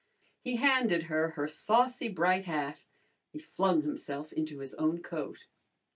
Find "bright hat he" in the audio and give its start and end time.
2.09-3.37